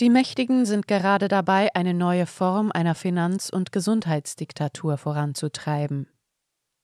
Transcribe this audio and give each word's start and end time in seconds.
Die 0.00 0.10
Mächtigen 0.10 0.64
sind 0.64 0.86
gerade 0.86 1.26
dabei, 1.26 1.74
eine 1.74 1.92
neue 1.92 2.26
Form 2.26 2.70
einer 2.70 2.94
Finanz- 2.94 3.50
und 3.50 3.72
Gesundheitsdiktatur 3.72 4.96
voranzutreiben. 4.96 6.06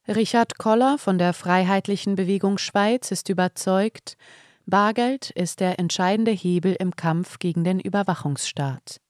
Richard 0.09 0.59
Koller 0.59 0.98
von 0.98 1.16
der 1.19 1.32
Freiheitlichen 1.32 2.16
Bewegung 2.16 2.58
Schweiz 2.58 3.12
ist 3.12 3.29
überzeugt, 3.29 4.16
Bargeld 4.66 5.30
ist 5.30 5.61
der 5.61 5.79
entscheidende 5.79 6.32
Hebel 6.32 6.74
im 6.77 6.96
Kampf 6.96 7.38
gegen 7.38 7.62
den 7.62 7.79
Überwachungsstaat. 7.79 9.00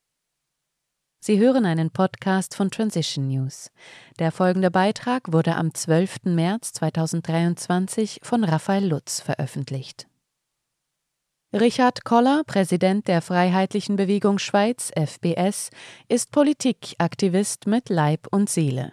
Sie 1.20 1.38
hören 1.38 1.64
einen 1.64 1.90
Podcast 1.90 2.54
von 2.54 2.70
Transition 2.70 3.28
News. 3.28 3.70
Der 4.18 4.32
folgende 4.32 4.70
Beitrag 4.70 5.32
wurde 5.32 5.56
am 5.56 5.72
12. 5.72 6.24
März 6.24 6.74
2023 6.74 8.20
von 8.22 8.44
Raphael 8.44 8.86
Lutz 8.86 9.20
veröffentlicht. 9.20 10.06
Richard 11.54 12.02
Koller, 12.02 12.42
Präsident 12.44 13.06
der 13.06 13.22
Freiheitlichen 13.22 13.94
Bewegung 13.94 14.40
Schweiz 14.40 14.90
FBS, 14.96 15.70
ist 16.08 16.32
Politikaktivist 16.32 17.68
mit 17.68 17.90
Leib 17.90 18.26
und 18.32 18.50
Seele. 18.50 18.92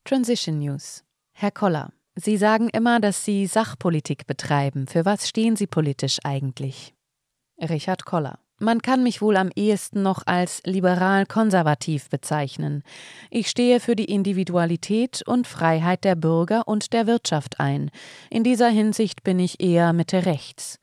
Transition 0.04 0.58
News 0.58 1.04
Herr 1.32 1.50
Koller, 1.50 1.92
Sie 2.14 2.36
sagen 2.36 2.68
immer, 2.68 3.00
dass 3.00 3.24
Sie 3.24 3.46
Sachpolitik 3.46 4.26
betreiben. 4.26 4.86
Für 4.86 5.04
was 5.04 5.28
stehen 5.28 5.56
Sie 5.56 5.66
politisch 5.66 6.18
eigentlich? 6.24 6.94
Richard 7.58 8.04
Koller. 8.04 8.38
Man 8.58 8.80
kann 8.80 9.02
mich 9.02 9.20
wohl 9.20 9.36
am 9.36 9.50
ehesten 9.56 10.02
noch 10.02 10.24
als 10.26 10.62
liberal-konservativ 10.64 12.10
bezeichnen. 12.10 12.84
Ich 13.28 13.48
stehe 13.48 13.80
für 13.80 13.96
die 13.96 14.04
Individualität 14.04 15.22
und 15.26 15.48
Freiheit 15.48 16.04
der 16.04 16.14
Bürger 16.14 16.68
und 16.68 16.92
der 16.92 17.08
Wirtschaft 17.08 17.58
ein. 17.58 17.90
In 18.30 18.44
dieser 18.44 18.68
Hinsicht 18.68 19.24
bin 19.24 19.40
ich 19.40 19.60
eher 19.60 19.92
Mitte 19.92 20.26
rechts. 20.26 20.78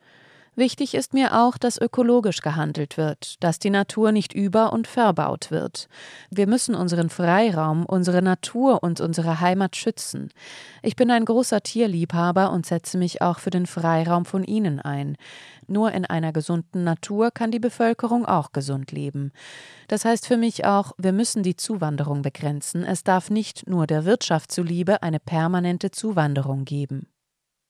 Wichtig 0.59 0.93
ist 0.93 1.13
mir 1.13 1.39
auch, 1.39 1.57
dass 1.57 1.79
ökologisch 1.79 2.41
gehandelt 2.41 2.97
wird, 2.97 3.41
dass 3.41 3.59
die 3.59 3.69
Natur 3.69 4.11
nicht 4.11 4.33
über- 4.33 4.73
und 4.73 4.87
verbaut 4.87 5.51
wird. 5.51 5.87
Wir 6.31 6.47
müssen 6.47 6.75
unseren 6.75 7.09
Freiraum, 7.09 7.85
unsere 7.85 8.21
Natur 8.21 8.83
und 8.83 8.99
unsere 8.99 9.39
Heimat 9.39 9.77
schützen. 9.77 10.33
Ich 10.81 10.97
bin 10.97 11.11
ein 11.11 11.23
großer 11.23 11.63
Tierliebhaber 11.63 12.51
und 12.51 12.65
setze 12.65 12.97
mich 12.97 13.21
auch 13.21 13.39
für 13.39 13.51
den 13.51 13.67
Freiraum 13.67 14.25
von 14.25 14.43
ihnen 14.43 14.81
ein. 14.81 15.15
Nur 15.67 15.93
in 15.93 16.03
einer 16.03 16.33
gesunden 16.33 16.83
Natur 16.83 17.31
kann 17.31 17.51
die 17.51 17.59
Bevölkerung 17.59 18.25
auch 18.25 18.51
gesund 18.51 18.91
leben. 18.91 19.31
Das 19.87 20.03
heißt 20.03 20.27
für 20.27 20.35
mich 20.35 20.65
auch, 20.65 20.91
wir 20.97 21.13
müssen 21.13 21.41
die 21.41 21.55
Zuwanderung 21.55 22.21
begrenzen. 22.21 22.83
Es 22.83 23.05
darf 23.05 23.29
nicht 23.29 23.69
nur 23.69 23.87
der 23.87 24.03
Wirtschaft 24.03 24.51
zuliebe 24.51 25.03
eine 25.03 25.21
permanente 25.21 25.91
Zuwanderung 25.91 26.65
geben. 26.65 27.07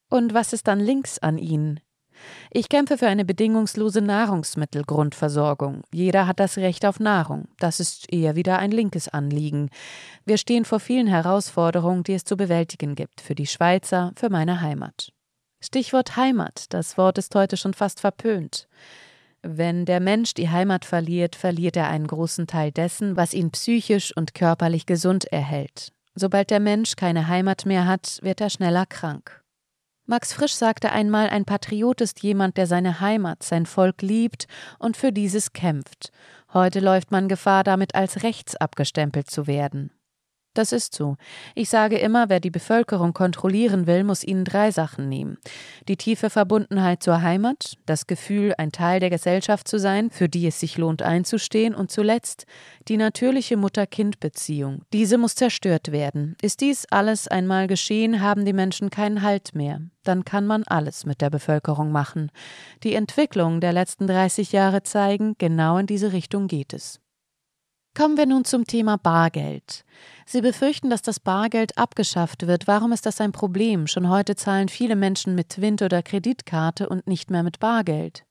Und 0.09 0.33
was 0.33 0.53
ist 0.53 0.67
dann 0.67 0.79
links 0.79 1.19
an 1.19 1.37
ihnen? 1.37 1.81
Ich 2.51 2.69
kämpfe 2.69 2.97
für 2.97 3.07
eine 3.07 3.25
bedingungslose 3.25 4.01
Nahrungsmittelgrundversorgung. 4.01 5.83
Jeder 5.93 6.27
hat 6.27 6.39
das 6.39 6.57
Recht 6.57 6.85
auf 6.85 6.99
Nahrung. 6.99 7.47
Das 7.59 7.79
ist 7.79 8.11
eher 8.11 8.35
wieder 8.35 8.59
ein 8.59 8.71
linkes 8.71 9.07
Anliegen. 9.07 9.69
Wir 10.25 10.37
stehen 10.37 10.65
vor 10.65 10.79
vielen 10.79 11.07
Herausforderungen, 11.07 12.03
die 12.03 12.13
es 12.13 12.23
zu 12.23 12.37
bewältigen 12.37 12.95
gibt, 12.95 13.21
für 13.21 13.35
die 13.35 13.47
Schweizer, 13.47 14.13
für 14.15 14.29
meine 14.29 14.61
Heimat. 14.61 15.11
Stichwort 15.61 16.15
Heimat. 16.15 16.65
Das 16.69 16.97
Wort 16.97 17.17
ist 17.17 17.35
heute 17.35 17.57
schon 17.57 17.73
fast 17.73 17.99
verpönt. 17.99 18.67
Wenn 19.41 19.85
der 19.85 19.99
Mensch 19.99 20.33
die 20.33 20.49
Heimat 20.49 20.85
verliert, 20.85 21.35
verliert 21.35 21.77
er 21.77 21.87
einen 21.87 22.07
großen 22.07 22.47
Teil 22.47 22.71
dessen, 22.71 23.15
was 23.15 23.33
ihn 23.33 23.51
psychisch 23.51 24.15
und 24.15 24.33
körperlich 24.33 24.85
gesund 24.85 25.25
erhält. 25.25 25.93
Sobald 26.15 26.49
der 26.49 26.59
Mensch 26.59 26.95
keine 26.95 27.27
Heimat 27.27 27.65
mehr 27.65 27.85
hat, 27.85 28.19
wird 28.21 28.41
er 28.41 28.49
schneller 28.49 28.85
krank. 28.85 29.41
Max 30.09 30.33
Frisch 30.33 30.55
sagte 30.55 30.91
einmal, 30.91 31.29
ein 31.29 31.45
Patriot 31.45 32.01
ist 32.01 32.23
jemand, 32.23 32.57
der 32.57 32.65
seine 32.65 32.99
Heimat, 32.99 33.43
sein 33.43 33.67
Volk 33.67 34.01
liebt 34.01 34.47
und 34.79 34.97
für 34.97 35.11
dieses 35.11 35.53
kämpft. 35.53 36.11
Heute 36.51 36.79
läuft 36.79 37.11
man 37.11 37.27
Gefahr, 37.27 37.63
damit 37.63 37.93
als 37.93 38.23
rechts 38.23 38.55
abgestempelt 38.55 39.29
zu 39.29 39.45
werden. 39.45 39.91
Das 40.59 40.73
ist 40.73 40.93
so. 40.93 41.15
Ich 41.55 41.69
sage 41.69 41.97
immer, 41.99 42.27
wer 42.27 42.41
die 42.41 42.49
Bevölkerung 42.49 43.13
kontrollieren 43.13 43.87
will, 43.87 44.03
muss 44.03 44.25
ihnen 44.25 44.43
drei 44.43 44.71
Sachen 44.71 45.07
nehmen. 45.07 45.37
Die 45.87 45.95
tiefe 45.95 46.29
Verbundenheit 46.29 47.01
zur 47.01 47.21
Heimat, 47.21 47.77
das 47.85 48.07
Gefühl, 48.07 48.53
ein 48.57 48.73
Teil 48.73 48.99
der 48.99 49.09
Gesellschaft 49.09 49.69
zu 49.69 49.79
sein, 49.79 50.09
für 50.09 50.27
die 50.27 50.45
es 50.45 50.59
sich 50.59 50.77
lohnt 50.77 51.01
einzustehen, 51.01 51.73
und 51.73 51.91
zuletzt 51.91 52.45
die 52.89 52.97
natürliche 52.97 53.55
Mutter-Kind-Beziehung. 53.55 54.81
Diese 54.91 55.17
muss 55.17 55.35
zerstört 55.35 55.93
werden. 55.93 56.35
Ist 56.41 56.59
dies 56.59 56.85
alles 56.89 57.29
einmal 57.29 57.67
geschehen, 57.67 58.19
haben 58.19 58.43
die 58.43 58.51
Menschen 58.51 58.89
keinen 58.89 59.21
Halt 59.21 59.55
mehr. 59.55 59.79
Dann 60.03 60.25
kann 60.25 60.45
man 60.45 60.63
alles 60.65 61.05
mit 61.05 61.21
der 61.21 61.29
Bevölkerung 61.29 61.93
machen. 61.93 62.31
Die 62.83 62.95
Entwicklungen 62.95 63.61
der 63.61 63.71
letzten 63.71 64.07
30 64.07 64.51
Jahre 64.51 64.83
zeigen, 64.83 65.35
genau 65.37 65.77
in 65.77 65.85
diese 65.85 66.11
Richtung 66.11 66.47
geht 66.47 66.73
es. 66.73 66.99
Kommen 67.99 68.15
wir 68.15 68.27
nun 68.27 68.45
zum 68.45 68.63
Thema 68.63 68.95
Bargeld. 68.95 69.83
Sie 70.25 70.39
befürchten, 70.39 70.89
dass 70.89 71.01
das 71.01 71.19
Bargeld 71.19 71.77
abgeschafft 71.77 72.47
wird. 72.47 72.65
Warum 72.65 72.93
ist 72.93 73.05
das 73.05 73.19
ein 73.19 73.33
Problem? 73.33 73.87
Schon 73.87 74.07
heute 74.07 74.37
zahlen 74.37 74.69
viele 74.69 74.95
Menschen 74.95 75.35
mit 75.35 75.49
Twint 75.49 75.81
oder 75.81 76.01
Kreditkarte 76.01 76.87
und 76.87 77.07
nicht 77.07 77.29
mehr 77.29 77.43
mit 77.43 77.59
Bargeld. 77.59 78.23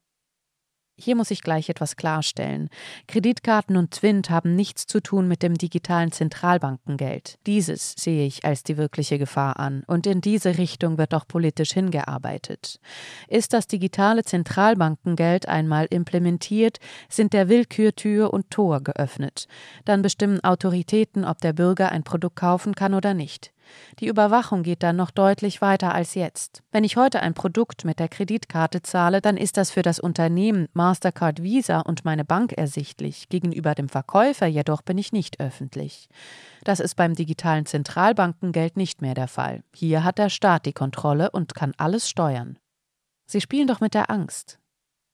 Hier 1.00 1.14
muss 1.14 1.30
ich 1.30 1.42
gleich 1.42 1.68
etwas 1.68 1.94
klarstellen. 1.94 2.70
Kreditkarten 3.06 3.76
und 3.76 3.92
Twint 3.92 4.30
haben 4.30 4.56
nichts 4.56 4.84
zu 4.84 5.00
tun 5.00 5.28
mit 5.28 5.44
dem 5.44 5.54
digitalen 5.54 6.10
Zentralbankengeld. 6.10 7.38
Dieses 7.46 7.92
sehe 7.96 8.26
ich 8.26 8.44
als 8.44 8.64
die 8.64 8.76
wirkliche 8.76 9.16
Gefahr 9.16 9.60
an, 9.60 9.84
und 9.86 10.08
in 10.08 10.20
diese 10.20 10.58
Richtung 10.58 10.98
wird 10.98 11.14
auch 11.14 11.28
politisch 11.28 11.72
hingearbeitet. 11.72 12.80
Ist 13.28 13.52
das 13.52 13.68
digitale 13.68 14.24
Zentralbankengeld 14.24 15.46
einmal 15.46 15.86
implementiert, 15.88 16.78
sind 17.08 17.32
der 17.32 17.48
Willkür 17.48 17.94
Tür 17.94 18.32
und 18.32 18.50
Tor 18.50 18.80
geöffnet. 18.80 19.46
Dann 19.84 20.02
bestimmen 20.02 20.42
Autoritäten, 20.42 21.24
ob 21.24 21.38
der 21.38 21.52
Bürger 21.52 21.92
ein 21.92 22.02
Produkt 22.02 22.36
kaufen 22.36 22.74
kann 22.74 22.94
oder 22.94 23.14
nicht. 23.14 23.52
Die 24.00 24.06
Überwachung 24.06 24.62
geht 24.62 24.82
dann 24.82 24.96
noch 24.96 25.10
deutlich 25.10 25.60
weiter 25.60 25.94
als 25.94 26.14
jetzt. 26.14 26.62
Wenn 26.70 26.84
ich 26.84 26.96
heute 26.96 27.20
ein 27.20 27.34
Produkt 27.34 27.84
mit 27.84 27.98
der 27.98 28.08
Kreditkarte 28.08 28.82
zahle, 28.82 29.20
dann 29.20 29.36
ist 29.36 29.56
das 29.56 29.70
für 29.70 29.82
das 29.82 29.98
Unternehmen 29.98 30.68
Mastercard 30.72 31.42
Visa 31.42 31.80
und 31.80 32.04
meine 32.04 32.24
Bank 32.24 32.52
ersichtlich. 32.52 33.28
Gegenüber 33.28 33.74
dem 33.74 33.88
Verkäufer 33.88 34.46
jedoch 34.46 34.82
bin 34.82 34.98
ich 34.98 35.12
nicht 35.12 35.40
öffentlich. 35.40 36.08
Das 36.64 36.80
ist 36.80 36.94
beim 36.94 37.14
digitalen 37.14 37.66
Zentralbankengeld 37.66 38.76
nicht 38.76 39.02
mehr 39.02 39.14
der 39.14 39.28
Fall. 39.28 39.62
Hier 39.74 40.04
hat 40.04 40.18
der 40.18 40.30
Staat 40.30 40.66
die 40.66 40.72
Kontrolle 40.72 41.30
und 41.30 41.54
kann 41.54 41.72
alles 41.76 42.08
steuern. 42.08 42.58
Sie 43.26 43.40
spielen 43.40 43.66
doch 43.66 43.80
mit 43.80 43.94
der 43.94 44.10
Angst. 44.10 44.58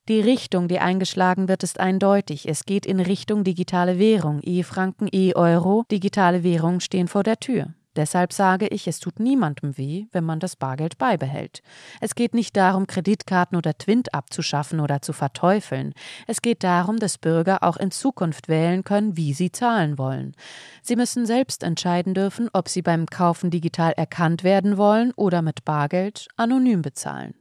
Die 0.06 0.20
Richtung, 0.20 0.68
die 0.68 0.80
eingeschlagen 0.80 1.48
wird, 1.48 1.62
ist 1.62 1.80
eindeutig. 1.80 2.46
Es 2.46 2.66
geht 2.66 2.84
in 2.84 3.00
Richtung 3.00 3.42
digitale 3.42 3.98
Währung. 3.98 4.40
E-Franken, 4.42 5.08
E-Euro, 5.10 5.84
digitale 5.90 6.42
Währungen 6.44 6.80
stehen 6.80 7.08
vor 7.08 7.22
der 7.22 7.40
Tür. 7.40 7.72
Deshalb 7.96 8.32
sage 8.32 8.66
ich, 8.66 8.88
es 8.88 8.98
tut 8.98 9.20
niemandem 9.20 9.78
weh, 9.78 10.06
wenn 10.12 10.24
man 10.24 10.40
das 10.40 10.56
Bargeld 10.56 10.98
beibehält. 10.98 11.62
Es 12.00 12.14
geht 12.14 12.34
nicht 12.34 12.56
darum, 12.56 12.86
Kreditkarten 12.86 13.56
oder 13.56 13.78
Twint 13.78 14.12
abzuschaffen 14.14 14.80
oder 14.80 15.00
zu 15.00 15.12
verteufeln. 15.12 15.94
Es 16.26 16.42
geht 16.42 16.64
darum, 16.64 16.98
dass 16.98 17.18
Bürger 17.18 17.62
auch 17.62 17.76
in 17.76 17.90
Zukunft 17.92 18.48
wählen 18.48 18.82
können, 18.82 19.16
wie 19.16 19.32
sie 19.32 19.52
zahlen 19.52 19.96
wollen. 19.96 20.34
Sie 20.82 20.96
müssen 20.96 21.26
selbst 21.26 21.62
entscheiden 21.62 22.14
dürfen, 22.14 22.48
ob 22.52 22.68
sie 22.68 22.82
beim 22.82 23.06
Kaufen 23.06 23.50
digital 23.50 23.92
erkannt 23.92 24.42
werden 24.42 24.76
wollen 24.76 25.12
oder 25.14 25.42
mit 25.42 25.64
Bargeld 25.64 26.26
anonym 26.36 26.82
bezahlen. 26.82 27.34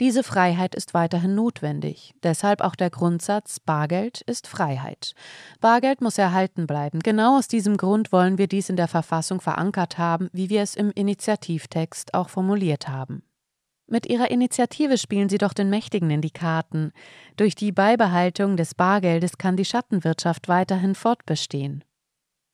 Diese 0.00 0.22
Freiheit 0.22 0.74
ist 0.74 0.94
weiterhin 0.94 1.34
notwendig. 1.34 2.14
Deshalb 2.22 2.60
auch 2.60 2.74
der 2.74 2.90
Grundsatz 2.90 3.60
Bargeld 3.60 4.22
ist 4.22 4.46
Freiheit. 4.46 5.14
Bargeld 5.60 6.00
muss 6.00 6.18
erhalten 6.18 6.66
bleiben. 6.66 7.00
Genau 7.00 7.38
aus 7.38 7.48
diesem 7.48 7.76
Grund 7.76 8.12
wollen 8.12 8.38
wir 8.38 8.46
dies 8.46 8.68
in 8.68 8.76
der 8.76 8.88
Verfassung 8.88 9.40
verankert 9.40 9.98
haben, 9.98 10.28
wie 10.32 10.50
wir 10.50 10.62
es 10.62 10.76
im 10.76 10.90
Initiativtext 10.90 12.14
auch 12.14 12.28
formuliert 12.28 12.88
haben. 12.88 13.22
Mit 13.90 14.06
ihrer 14.06 14.30
Initiative 14.30 14.98
spielen 14.98 15.30
sie 15.30 15.38
doch 15.38 15.54
den 15.54 15.70
Mächtigen 15.70 16.10
in 16.10 16.20
die 16.20 16.30
Karten. 16.30 16.92
Durch 17.36 17.54
die 17.54 17.72
Beibehaltung 17.72 18.58
des 18.58 18.74
Bargeldes 18.74 19.38
kann 19.38 19.56
die 19.56 19.64
Schattenwirtschaft 19.64 20.48
weiterhin 20.48 20.94
fortbestehen. 20.94 21.84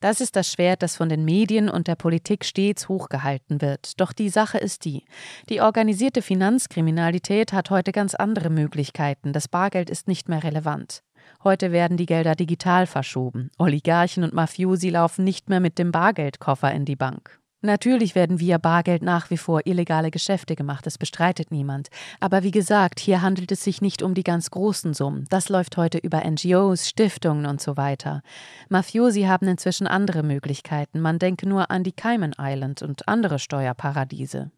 Das 0.05 0.21
ist 0.21 0.37
das 0.37 0.53
Schwert, 0.53 0.83
das 0.83 0.97
von 0.97 1.09
den 1.09 1.25
Medien 1.25 1.71
und 1.71 1.89
der 1.89 1.95
Politik 1.95 2.45
stets 2.45 2.91
hochgehalten 2.91 3.63
wird. 3.63 3.99
Doch 3.99 4.13
die 4.13 4.29
Sache 4.29 4.59
ist 4.59 4.85
die. 4.85 5.03
Die 5.49 5.63
organisierte 5.63 6.21
Finanzkriminalität 6.21 7.55
hat 7.55 7.71
heute 7.71 7.91
ganz 7.91 8.15
andere 8.15 8.51
Möglichkeiten. 8.51 9.33
Das 9.33 9.49
Bargeld 9.49 9.89
ist 9.89 10.07
nicht 10.07 10.29
mehr 10.29 10.45
relevant. 10.45 11.03
Heute 11.43 11.73
werden 11.73 11.97
die 11.97 12.05
Gelder 12.05 12.35
digital 12.35 12.85
verschoben. 12.87 13.51
Oligarchen 13.57 14.25
und 14.25 14.35
Mafiosi 14.35 14.91
laufen 14.91 15.25
nicht 15.25 15.49
mehr 15.49 15.61
mit 15.61 15.79
dem 15.79 15.91
Bargeldkoffer 15.91 16.71
in 16.71 16.85
die 16.85 16.97
Bank. 16.97 17.41
Natürlich 17.65 18.15
werden 18.15 18.41
via 18.41 18.59
Bargeld 18.59 19.03
nach 19.03 19.31
wie 19.31 19.39
vor 19.39 19.63
illegale 19.65 20.11
Geschäfte 20.11 20.55
gemacht, 20.55 20.85
das 20.85 20.99
bestreitet 20.99 21.51
niemand. 21.51 21.89
Aber 22.21 22.43
wie 22.43 22.51
gesagt, 22.51 23.01
hier 23.01 23.23
handelt 23.23 23.51
es 23.53 23.65
sich 23.65 23.81
nicht 23.81 24.03
um 24.03 24.13
die 24.13 24.23
ganz 24.23 24.51
großen 24.51 24.93
Summen. 24.93 25.25
Das 25.31 25.49
läuft 25.49 25.79
heute 25.79 25.97
über 25.97 26.23
NGOs, 26.29 26.87
Stiftungen 26.87 27.47
und 27.47 27.63
so 27.63 27.79
weiter. 27.79 28.21
Mafiosi 28.69 29.23
haben 29.23 29.49
inzwischen 29.49 29.87
andere 29.87 30.23
Möglichkeiten. 30.23 31.01
Man 31.01 31.19
denke 31.19 31.49
nur 31.49 31.71
an 31.71 31.85
die 31.85 31.93
Cayman 31.93 32.35
Island 32.39 32.83
und 32.83 33.09
andere 33.09 33.39
Steuerparadiese. 33.39 34.51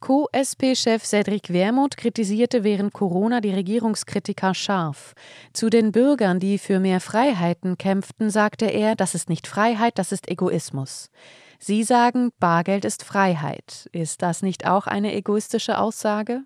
Co-SP-Chef 0.00 1.02
Cedric 1.02 1.50
Wermuth 1.50 1.96
kritisierte 1.96 2.64
während 2.64 2.92
Corona 2.92 3.40
die 3.40 3.54
Regierungskritiker 3.54 4.52
scharf. 4.52 5.14
Zu 5.54 5.70
den 5.70 5.90
Bürgern, 5.90 6.38
die 6.38 6.58
für 6.58 6.80
mehr 6.80 7.00
Freiheiten 7.00 7.78
kämpften, 7.78 8.28
sagte 8.28 8.66
er, 8.66 8.94
das 8.94 9.14
ist 9.14 9.30
nicht 9.30 9.46
Freiheit, 9.46 9.96
das 9.96 10.12
ist 10.12 10.28
Egoismus. 10.28 11.10
Sie 11.62 11.84
sagen, 11.84 12.32
Bargeld 12.40 12.86
ist 12.86 13.04
Freiheit. 13.04 13.86
Ist 13.92 14.22
das 14.22 14.40
nicht 14.40 14.66
auch 14.66 14.86
eine 14.86 15.14
egoistische 15.14 15.78
Aussage? 15.78 16.40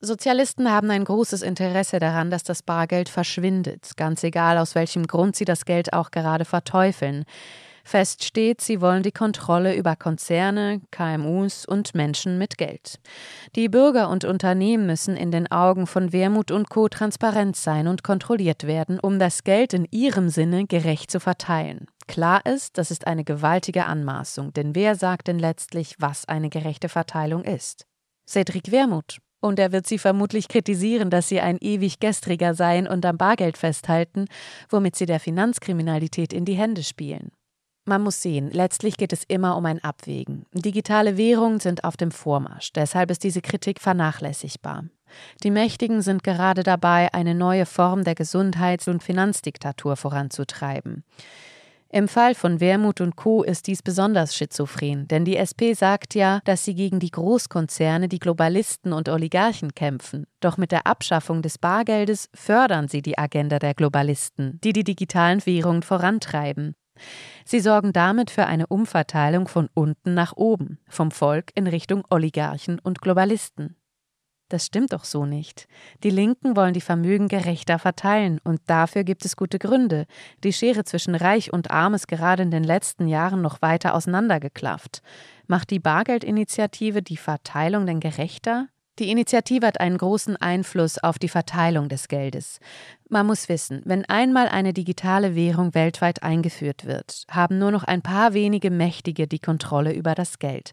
Sozialisten 0.00 0.70
haben 0.70 0.90
ein 0.90 1.04
großes 1.04 1.42
Interesse 1.42 1.98
daran, 1.98 2.30
dass 2.30 2.44
das 2.44 2.62
Bargeld 2.62 3.10
verschwindet, 3.10 3.92
ganz 3.96 4.24
egal 4.24 4.56
aus 4.56 4.74
welchem 4.74 5.06
Grund 5.06 5.36
sie 5.36 5.44
das 5.44 5.66
Geld 5.66 5.92
auch 5.92 6.10
gerade 6.10 6.46
verteufeln. 6.46 7.24
Fest 7.88 8.22
steht, 8.22 8.60
sie 8.60 8.82
wollen 8.82 9.02
die 9.02 9.12
Kontrolle 9.12 9.74
über 9.74 9.96
Konzerne, 9.96 10.82
KMUs 10.90 11.64
und 11.64 11.94
Menschen 11.94 12.36
mit 12.36 12.58
Geld. 12.58 13.00
Die 13.56 13.70
Bürger 13.70 14.10
und 14.10 14.26
Unternehmen 14.26 14.84
müssen 14.84 15.16
in 15.16 15.30
den 15.30 15.50
Augen 15.50 15.86
von 15.86 16.12
Wermut 16.12 16.50
und 16.50 16.68
Co. 16.68 16.88
transparent 16.88 17.56
sein 17.56 17.88
und 17.88 18.04
kontrolliert 18.04 18.66
werden, 18.66 19.00
um 19.00 19.18
das 19.18 19.42
Geld 19.42 19.72
in 19.72 19.88
ihrem 19.90 20.28
Sinne 20.28 20.66
gerecht 20.66 21.10
zu 21.10 21.18
verteilen. 21.18 21.86
Klar 22.06 22.44
ist, 22.44 22.76
das 22.76 22.90
ist 22.90 23.06
eine 23.06 23.24
gewaltige 23.24 23.86
Anmaßung, 23.86 24.52
denn 24.52 24.74
wer 24.74 24.94
sagt 24.94 25.26
denn 25.26 25.38
letztlich, 25.38 25.94
was 25.98 26.28
eine 26.28 26.50
gerechte 26.50 26.90
Verteilung 26.90 27.42
ist? 27.42 27.86
Cedric 28.28 28.70
Wermut. 28.70 29.16
Und 29.40 29.58
er 29.58 29.72
wird 29.72 29.86
sie 29.86 29.98
vermutlich 29.98 30.48
kritisieren, 30.48 31.08
dass 31.08 31.28
sie 31.28 31.40
ein 31.40 31.56
ewig 31.60 32.00
gestriger 32.00 32.52
seien 32.54 32.86
und 32.86 33.06
am 33.06 33.16
Bargeld 33.16 33.56
festhalten, 33.56 34.26
womit 34.68 34.96
sie 34.96 35.06
der 35.06 35.20
Finanzkriminalität 35.20 36.34
in 36.34 36.44
die 36.44 36.54
Hände 36.56 36.82
spielen. 36.82 37.30
Man 37.88 38.02
muss 38.02 38.20
sehen, 38.20 38.50
letztlich 38.50 38.98
geht 38.98 39.14
es 39.14 39.24
immer 39.24 39.56
um 39.56 39.64
ein 39.64 39.82
Abwägen. 39.82 40.44
Digitale 40.52 41.16
Währungen 41.16 41.58
sind 41.58 41.84
auf 41.84 41.96
dem 41.96 42.10
Vormarsch, 42.10 42.70
deshalb 42.74 43.10
ist 43.10 43.24
diese 43.24 43.40
Kritik 43.40 43.80
vernachlässigbar. 43.80 44.84
Die 45.42 45.50
Mächtigen 45.50 46.02
sind 46.02 46.22
gerade 46.22 46.64
dabei, 46.64 47.08
eine 47.14 47.34
neue 47.34 47.64
Form 47.64 48.04
der 48.04 48.14
Gesundheits- 48.14 48.88
und 48.88 49.02
Finanzdiktatur 49.02 49.96
voranzutreiben. 49.96 51.02
Im 51.88 52.08
Fall 52.08 52.34
von 52.34 52.60
Wermut 52.60 53.00
und 53.00 53.16
Co. 53.16 53.42
ist 53.42 53.66
dies 53.66 53.82
besonders 53.82 54.36
schizophren, 54.36 55.08
denn 55.08 55.24
die 55.24 55.38
SP 55.40 55.72
sagt 55.72 56.14
ja, 56.14 56.40
dass 56.44 56.66
sie 56.66 56.74
gegen 56.74 57.00
die 57.00 57.10
Großkonzerne, 57.10 58.08
die 58.08 58.18
Globalisten 58.18 58.92
und 58.92 59.08
Oligarchen 59.08 59.74
kämpfen. 59.74 60.26
Doch 60.40 60.58
mit 60.58 60.72
der 60.72 60.86
Abschaffung 60.86 61.40
des 61.40 61.56
Bargeldes 61.56 62.28
fördern 62.34 62.88
sie 62.88 63.00
die 63.00 63.16
Agenda 63.16 63.58
der 63.58 63.72
Globalisten, 63.72 64.60
die 64.62 64.74
die 64.74 64.84
digitalen 64.84 65.46
Währungen 65.46 65.82
vorantreiben. 65.82 66.74
Sie 67.44 67.60
sorgen 67.60 67.92
damit 67.92 68.30
für 68.30 68.46
eine 68.46 68.66
Umverteilung 68.66 69.48
von 69.48 69.68
unten 69.74 70.14
nach 70.14 70.34
oben, 70.36 70.78
vom 70.88 71.10
Volk 71.10 71.50
in 71.54 71.66
Richtung 71.66 72.04
Oligarchen 72.10 72.78
und 72.78 73.00
Globalisten. 73.00 73.76
Das 74.48 74.64
stimmt 74.64 74.94
doch 74.94 75.04
so 75.04 75.26
nicht. 75.26 75.68
Die 76.02 76.10
Linken 76.10 76.56
wollen 76.56 76.72
die 76.72 76.80
Vermögen 76.80 77.28
gerechter 77.28 77.78
verteilen, 77.78 78.40
und 78.42 78.62
dafür 78.66 79.04
gibt 79.04 79.26
es 79.26 79.36
gute 79.36 79.58
Gründe. 79.58 80.06
Die 80.42 80.54
Schere 80.54 80.84
zwischen 80.84 81.14
Reich 81.14 81.52
und 81.52 81.70
Arm 81.70 81.92
ist 81.92 82.08
gerade 82.08 82.42
in 82.42 82.50
den 82.50 82.64
letzten 82.64 83.08
Jahren 83.08 83.42
noch 83.42 83.60
weiter 83.60 83.94
auseinandergeklafft. 83.94 85.02
Macht 85.46 85.70
die 85.70 85.80
Bargeldinitiative 85.80 87.02
die 87.02 87.18
Verteilung 87.18 87.84
denn 87.84 88.00
gerechter? 88.00 88.68
Die 88.98 89.10
Initiative 89.10 89.64
hat 89.64 89.80
einen 89.80 89.96
großen 89.96 90.36
Einfluss 90.36 90.98
auf 90.98 91.20
die 91.20 91.28
Verteilung 91.28 91.88
des 91.88 92.08
Geldes. 92.08 92.58
Man 93.08 93.26
muss 93.26 93.48
wissen, 93.48 93.80
wenn 93.84 94.04
einmal 94.06 94.48
eine 94.48 94.72
digitale 94.72 95.36
Währung 95.36 95.72
weltweit 95.74 96.24
eingeführt 96.24 96.84
wird, 96.84 97.22
haben 97.30 97.58
nur 97.58 97.70
noch 97.70 97.84
ein 97.84 98.02
paar 98.02 98.34
wenige 98.34 98.70
Mächtige 98.72 99.28
die 99.28 99.38
Kontrolle 99.38 99.92
über 99.92 100.16
das 100.16 100.40
Geld. 100.40 100.72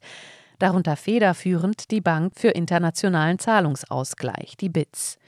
Darunter 0.57 0.95
federführend 0.95 1.91
die 1.91 2.01
Bank 2.01 2.33
für 2.35 2.49
internationalen 2.49 3.37
Zahlungsausgleich, 3.37 4.57
die 4.57 4.69
BITS. 4.69 5.19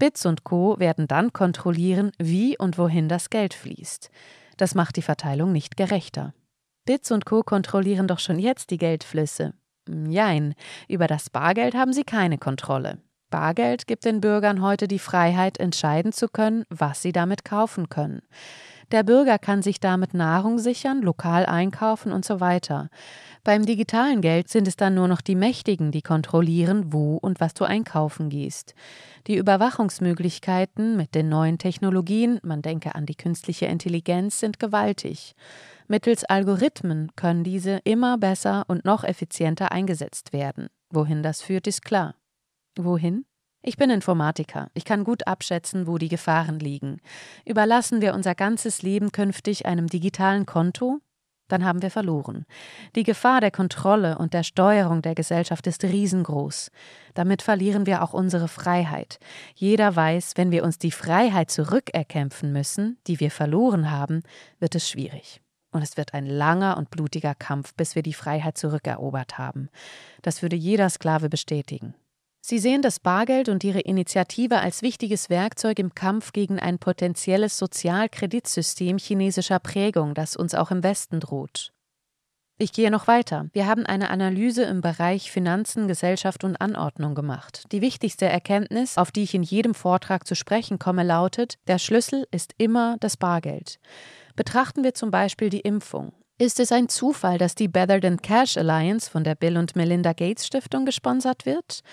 BITS 0.00 0.26
und 0.26 0.42
Co. 0.42 0.76
werden 0.80 1.06
dann 1.06 1.32
kontrollieren, 1.32 2.10
wie 2.18 2.58
und 2.58 2.78
wohin 2.78 3.08
das 3.08 3.30
Geld 3.30 3.54
fließt. 3.54 4.10
Das 4.56 4.74
macht 4.74 4.96
die 4.96 5.02
Verteilung 5.02 5.52
nicht 5.52 5.76
gerechter. 5.76 6.34
BITS 6.84 7.12
und 7.12 7.26
Co. 7.26 7.42
kontrollieren 7.42 8.08
doch 8.08 8.18
schon 8.18 8.40
jetzt 8.40 8.70
die 8.70 8.78
Geldflüsse. 8.78 9.52
Jein, 9.88 10.54
über 10.88 11.06
das 11.06 11.30
Bargeld 11.30 11.74
haben 11.74 11.92
sie 11.92 12.04
keine 12.04 12.38
Kontrolle. 12.38 12.98
Bargeld 13.30 13.86
gibt 13.86 14.04
den 14.04 14.20
Bürgern 14.20 14.60
heute 14.60 14.88
die 14.88 14.98
Freiheit, 14.98 15.58
entscheiden 15.58 16.12
zu 16.12 16.28
können, 16.28 16.64
was 16.68 17.00
sie 17.02 17.12
damit 17.12 17.44
kaufen 17.44 17.88
können. 17.88 18.22
Der 18.90 19.04
Bürger 19.04 19.38
kann 19.38 19.62
sich 19.62 19.78
damit 19.78 20.14
Nahrung 20.14 20.58
sichern, 20.58 21.00
lokal 21.02 21.46
einkaufen 21.46 22.12
und 22.12 22.24
so 22.24 22.40
weiter. 22.40 22.88
Beim 23.44 23.64
digitalen 23.64 24.20
Geld 24.20 24.48
sind 24.48 24.66
es 24.66 24.76
dann 24.76 24.94
nur 24.94 25.06
noch 25.06 25.20
die 25.20 25.36
Mächtigen, 25.36 25.92
die 25.92 26.02
kontrollieren, 26.02 26.92
wo 26.92 27.16
und 27.16 27.40
was 27.40 27.54
du 27.54 27.64
einkaufen 27.64 28.28
gehst. 28.28 28.74
Die 29.28 29.36
Überwachungsmöglichkeiten 29.36 30.96
mit 30.96 31.14
den 31.14 31.28
neuen 31.28 31.58
Technologien, 31.58 32.40
man 32.42 32.62
denke 32.62 32.94
an 32.94 33.06
die 33.06 33.14
künstliche 33.14 33.66
Intelligenz, 33.66 34.40
sind 34.40 34.58
gewaltig. 34.58 35.34
Mittels 35.86 36.24
Algorithmen 36.24 37.12
können 37.16 37.44
diese 37.44 37.80
immer 37.84 38.18
besser 38.18 38.64
und 38.68 38.84
noch 38.84 39.04
effizienter 39.04 39.72
eingesetzt 39.72 40.32
werden. 40.32 40.68
Wohin 40.90 41.22
das 41.22 41.42
führt, 41.42 41.66
ist 41.66 41.84
klar. 41.84 42.14
Wohin? 42.76 43.24
Ich 43.62 43.76
bin 43.76 43.90
Informatiker. 43.90 44.70
Ich 44.72 44.86
kann 44.86 45.04
gut 45.04 45.26
abschätzen, 45.26 45.86
wo 45.86 45.98
die 45.98 46.08
Gefahren 46.08 46.58
liegen. 46.58 46.98
Überlassen 47.44 48.00
wir 48.00 48.14
unser 48.14 48.34
ganzes 48.34 48.80
Leben 48.80 49.12
künftig 49.12 49.66
einem 49.66 49.86
digitalen 49.86 50.46
Konto? 50.46 51.00
Dann 51.48 51.64
haben 51.64 51.82
wir 51.82 51.90
verloren. 51.90 52.46
Die 52.94 53.02
Gefahr 53.02 53.40
der 53.40 53.50
Kontrolle 53.50 54.16
und 54.16 54.32
der 54.32 54.44
Steuerung 54.44 55.02
der 55.02 55.14
Gesellschaft 55.14 55.66
ist 55.66 55.84
riesengroß. 55.84 56.70
Damit 57.12 57.42
verlieren 57.42 57.84
wir 57.84 58.02
auch 58.02 58.14
unsere 58.14 58.48
Freiheit. 58.48 59.18
Jeder 59.54 59.94
weiß, 59.94 60.34
wenn 60.36 60.52
wir 60.52 60.64
uns 60.64 60.78
die 60.78 60.92
Freiheit 60.92 61.50
zurückerkämpfen 61.50 62.52
müssen, 62.52 62.98
die 63.06 63.20
wir 63.20 63.30
verloren 63.30 63.90
haben, 63.90 64.22
wird 64.58 64.74
es 64.74 64.88
schwierig. 64.88 65.42
Und 65.72 65.82
es 65.82 65.96
wird 65.96 66.14
ein 66.14 66.26
langer 66.26 66.78
und 66.78 66.90
blutiger 66.90 67.34
Kampf, 67.34 67.74
bis 67.74 67.94
wir 67.94 68.02
die 68.02 68.14
Freiheit 68.14 68.56
zurückerobert 68.56 69.36
haben. 69.36 69.68
Das 70.22 70.42
würde 70.42 70.56
jeder 70.56 70.88
Sklave 70.88 71.28
bestätigen. 71.28 71.94
Sie 72.50 72.58
sehen 72.58 72.82
das 72.82 72.98
Bargeld 72.98 73.48
und 73.48 73.62
Ihre 73.62 73.78
Initiative 73.78 74.58
als 74.58 74.82
wichtiges 74.82 75.30
Werkzeug 75.30 75.78
im 75.78 75.94
Kampf 75.94 76.32
gegen 76.32 76.58
ein 76.58 76.80
potenzielles 76.80 77.56
Sozialkreditsystem 77.58 78.98
chinesischer 78.98 79.60
Prägung, 79.60 80.14
das 80.14 80.34
uns 80.34 80.56
auch 80.56 80.72
im 80.72 80.82
Westen 80.82 81.20
droht. 81.20 81.72
Ich 82.58 82.72
gehe 82.72 82.90
noch 82.90 83.06
weiter. 83.06 83.48
Wir 83.52 83.68
haben 83.68 83.86
eine 83.86 84.10
Analyse 84.10 84.64
im 84.64 84.80
Bereich 84.80 85.30
Finanzen, 85.30 85.86
Gesellschaft 85.86 86.42
und 86.42 86.60
Anordnung 86.60 87.14
gemacht. 87.14 87.66
Die 87.70 87.82
wichtigste 87.82 88.26
Erkenntnis, 88.26 88.98
auf 88.98 89.12
die 89.12 89.22
ich 89.22 89.34
in 89.34 89.44
jedem 89.44 89.72
Vortrag 89.72 90.26
zu 90.26 90.34
sprechen 90.34 90.80
komme, 90.80 91.04
lautet, 91.04 91.54
der 91.68 91.78
Schlüssel 91.78 92.26
ist 92.32 92.54
immer 92.58 92.96
das 92.98 93.16
Bargeld. 93.16 93.78
Betrachten 94.34 94.82
wir 94.82 94.94
zum 94.94 95.12
Beispiel 95.12 95.50
die 95.50 95.60
Impfung. 95.60 96.12
Ist 96.36 96.58
es 96.58 96.72
ein 96.72 96.88
Zufall, 96.88 97.38
dass 97.38 97.54
die 97.54 97.68
Better 97.68 98.00
Than 98.00 98.20
Cash 98.20 98.56
Alliance 98.56 99.08
von 99.08 99.22
der 99.22 99.36
Bill 99.36 99.56
und 99.56 99.76
Melinda 99.76 100.14
Gates 100.14 100.48
Stiftung 100.48 100.84
gesponsert 100.84 101.46
wird? 101.46 101.84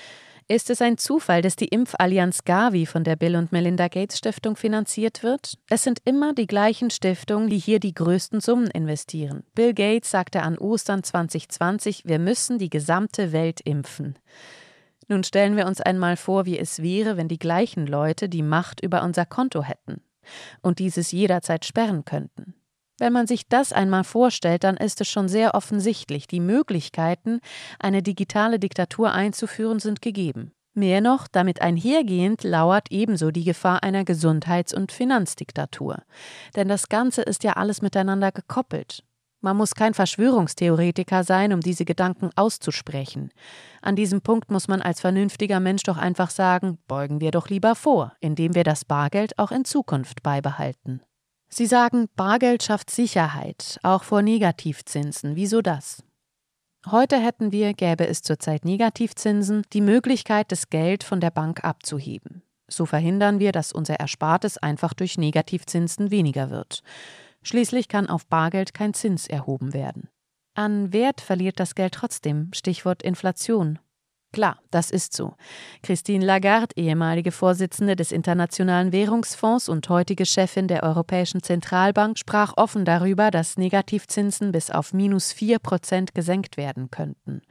Ist 0.50 0.70
es 0.70 0.82
ein 0.82 0.98
Zufall, 0.98 1.42
dass 1.42 1.58
die 1.58 1.68
Impfallianz 1.68 2.46
Gavi 2.46 2.86
von 2.86 3.04
der 3.04 3.18
Bill 3.18 3.36
und 3.36 3.52
Melinda 3.52 3.90
Gates 3.90 4.18
Stiftung 4.18 4.56
finanziert 4.56 5.22
wird? 5.22 5.58
Es 5.70 5.84
sind 5.84 6.00
immer 6.06 6.34
die 6.34 6.48
gleichen 6.48 6.90
Stiftungen, 6.90 7.50
die 7.50 7.58
hier 7.58 7.82
die 7.82 7.94
größten 7.94 8.40
Summen 8.40 8.68
investieren. 8.68 9.44
Bill 9.56 9.74
Gates 9.74 10.10
sagte 10.10 10.44
an 10.44 10.58
Ostern 10.58 11.04
2020, 11.04 12.04
wir 12.06 12.18
müssen 12.18 12.60
die 12.60 12.70
gesamte 12.70 13.34
Welt 13.34 13.60
impfen. 13.60 14.18
Nun 15.10 15.26
stellen 15.26 15.58
wir 15.58 15.68
uns 15.68 15.82
einmal 15.82 16.16
vor, 16.16 16.46
wie 16.46 16.58
es 16.58 16.82
wäre, 16.82 17.18
wenn 17.18 17.28
die 17.28 17.40
gleichen 17.40 17.86
Leute 17.86 18.30
die 18.30 18.44
Macht 18.44 18.82
über 18.82 19.04
unser 19.04 19.26
Konto 19.26 19.64
hätten 19.64 20.02
und 20.62 20.80
dieses 20.80 21.12
jederzeit 21.12 21.66
sperren 21.66 22.06
könnten. 22.06 22.54
Wenn 23.00 23.14
man 23.14 23.28
sich 23.28 23.48
das 23.48 23.74
einmal 23.74 24.04
vorstellt, 24.04 24.64
dann 24.64 24.78
ist 24.78 25.02
es 25.02 25.08
schon 25.08 25.28
sehr 25.28 25.54
offensichtlich, 25.54 26.28
die 26.28 26.40
Möglichkeiten, 26.40 27.42
eine 27.80 28.02
digitale 28.02 28.60
Diktatur 28.60 29.12
einzuführen, 29.12 29.80
sind 29.80 30.02
gegeben. 30.02 30.52
Mehr 30.74 31.02
noch, 31.02 31.28
damit 31.28 31.62
einhergehend 31.62 32.44
lauert 32.44 32.92
ebenso 32.92 33.32
die 33.32 33.44
Gefahr 33.44 33.82
einer 33.82 34.04
Gesundheits- 34.04 34.76
und 34.76 34.92
Finanzdiktatur. 34.92 36.04
Denn 36.56 36.68
das 36.68 36.88
Ganze 36.88 37.24
ist 37.24 37.44
ja 37.44 37.54
alles 37.54 37.82
miteinander 37.82 38.32
gekoppelt. 38.32 39.04
Man 39.42 39.58
muss 39.58 39.76
kein 39.76 39.94
Verschwörungstheoretiker 39.94 41.24
sein, 41.24 41.54
um 41.54 41.62
diese 41.62 41.86
Gedanken 41.86 42.32
auszusprechen. 42.36 43.32
An 43.82 43.96
diesem 43.96 44.22
Punkt 44.22 44.52
muss 44.52 44.68
man 44.68 44.82
als 44.82 45.02
vernünftiger 45.02 45.60
Mensch 45.60 45.84
doch 45.84 45.98
einfach 45.98 46.32
sagen, 46.32 46.80
beugen 46.88 47.22
wir 47.22 47.32
doch 47.32 47.50
lieber 47.50 47.76
vor, 47.76 48.14
indem 48.20 48.56
wir 48.56 48.64
das 48.64 48.86
Bargeld 48.86 49.38
auch 49.38 49.52
in 49.52 49.66
Zukunft 49.66 50.24
beibehalten. 50.24 51.02
Sie 51.50 51.66
sagen, 51.66 52.10
Bargeld 52.16 52.64
schafft 52.64 52.90
Sicherheit, 52.90 53.80
auch 53.84 54.04
vor 54.04 54.22
Negativzinsen. 54.22 55.36
Wieso 55.36 55.62
das? 55.62 56.04
Heute 56.86 57.18
hätten 57.18 57.52
wir, 57.52 57.74
gäbe 57.74 58.08
es 58.08 58.22
zurzeit 58.22 58.64
Negativzinsen, 58.64 59.64
die 59.74 59.82
Möglichkeit, 59.82 60.52
das 60.52 60.70
Geld 60.70 61.04
von 61.04 61.20
der 61.20 61.32
Bank 61.32 61.64
abzuheben. 61.64 62.44
So 62.70 62.86
verhindern 62.86 63.40
wir, 63.40 63.52
dass 63.52 63.72
unser 63.72 64.00
Erspartes 64.00 64.58
einfach 64.58 64.94
durch 64.94 65.18
Negativzinsen 65.18 66.12
weniger 66.12 66.50
wird. 66.50 66.84
Schließlich 67.44 67.88
kann 67.88 68.10
auf 68.10 68.28
Bargeld 68.28 68.74
kein 68.74 68.94
Zins 68.94 69.28
erhoben 69.28 69.74
werden. 69.74 70.10
An 70.54 70.92
Wert 70.92 71.22
verliert 71.22 71.60
das 71.60 71.76
Geld 71.76 71.94
trotzdem, 71.94 72.52
Stichwort 72.54 73.04
Inflation. 73.04 73.80
Klar, 74.34 74.60
das 74.72 74.92
ist 74.92 75.16
so. 75.16 75.36
Christine 75.84 76.26
Lagarde, 76.26 76.76
ehemalige 76.76 77.32
Vorsitzende 77.32 77.96
des 77.96 78.12
Internationalen 78.12 78.92
Währungsfonds 78.92 79.70
und 79.70 79.88
heutige 79.90 80.26
Chefin 80.26 80.68
der 80.68 80.84
Europäischen 80.84 81.42
Zentralbank, 81.42 82.20
sprach 82.20 82.54
offen 82.58 82.84
darüber, 82.84 83.32
dass 83.32 83.58
Negativzinsen 83.58 84.52
bis 84.52 84.70
auf 84.70 84.94
minus 84.94 85.32
vier 85.32 85.60
Prozent 85.60 86.14
gesenkt 86.14 86.58
werden 86.58 86.92
könnten. 86.92 87.42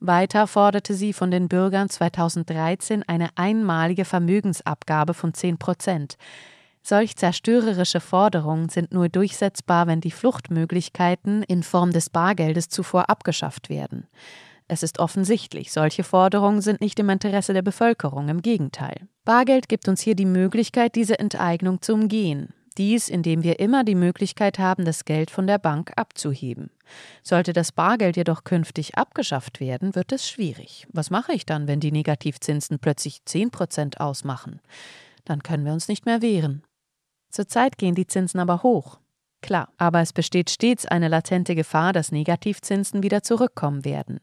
Weiter 0.00 0.46
forderte 0.46 0.94
sie 0.94 1.12
von 1.12 1.30
den 1.30 1.48
Bürgern 1.48 1.88
2013 1.88 3.02
eine 3.06 3.28
einmalige 3.36 4.04
Vermögensabgabe 4.04 5.14
von 5.14 5.34
zehn 5.34 5.58
Prozent. 5.58 6.16
Solch 6.82 7.16
zerstörerische 7.16 8.00
Forderungen 8.00 8.68
sind 8.68 8.92
nur 8.92 9.08
durchsetzbar, 9.08 9.86
wenn 9.86 10.02
die 10.02 10.10
Fluchtmöglichkeiten 10.10 11.42
in 11.42 11.62
Form 11.62 11.92
des 11.92 12.10
Bargeldes 12.10 12.68
zuvor 12.68 13.08
abgeschafft 13.08 13.70
werden. 13.70 14.06
Es 14.74 14.82
ist 14.82 14.98
offensichtlich, 14.98 15.70
solche 15.70 16.02
Forderungen 16.02 16.60
sind 16.60 16.80
nicht 16.80 16.98
im 16.98 17.08
Interesse 17.08 17.52
der 17.52 17.62
Bevölkerung, 17.62 18.28
im 18.28 18.42
Gegenteil. 18.42 19.06
Bargeld 19.24 19.68
gibt 19.68 19.86
uns 19.86 20.00
hier 20.00 20.16
die 20.16 20.24
Möglichkeit, 20.24 20.96
diese 20.96 21.16
Enteignung 21.20 21.80
zu 21.80 21.94
umgehen. 21.94 22.52
Dies, 22.76 23.08
indem 23.08 23.44
wir 23.44 23.60
immer 23.60 23.84
die 23.84 23.94
Möglichkeit 23.94 24.58
haben, 24.58 24.84
das 24.84 25.04
Geld 25.04 25.30
von 25.30 25.46
der 25.46 25.58
Bank 25.58 25.92
abzuheben. 25.94 26.70
Sollte 27.22 27.52
das 27.52 27.70
Bargeld 27.70 28.16
jedoch 28.16 28.42
künftig 28.42 28.96
abgeschafft 28.96 29.60
werden, 29.60 29.94
wird 29.94 30.10
es 30.10 30.28
schwierig. 30.28 30.88
Was 30.92 31.08
mache 31.08 31.34
ich 31.34 31.46
dann, 31.46 31.68
wenn 31.68 31.78
die 31.78 31.92
Negativzinsen 31.92 32.80
plötzlich 32.80 33.24
10 33.24 33.52
Prozent 33.52 34.00
ausmachen? 34.00 34.60
Dann 35.24 35.44
können 35.44 35.64
wir 35.64 35.72
uns 35.72 35.86
nicht 35.86 36.04
mehr 36.04 36.20
wehren. 36.20 36.64
Zurzeit 37.30 37.78
gehen 37.78 37.94
die 37.94 38.08
Zinsen 38.08 38.40
aber 38.40 38.64
hoch. 38.64 38.98
Klar, 39.40 39.68
aber 39.76 40.00
es 40.00 40.12
besteht 40.12 40.50
stets 40.50 40.84
eine 40.84 41.06
latente 41.06 41.54
Gefahr, 41.54 41.92
dass 41.92 42.10
Negativzinsen 42.10 43.04
wieder 43.04 43.22
zurückkommen 43.22 43.84
werden. 43.84 44.18